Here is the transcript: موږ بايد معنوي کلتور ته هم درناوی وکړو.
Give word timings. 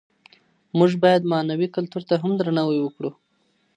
موږ 0.77 0.91
بايد 1.03 1.21
معنوي 1.33 1.67
کلتور 1.75 2.03
ته 2.09 2.15
هم 2.21 2.31
درناوی 2.39 2.79
وکړو. 2.81 3.11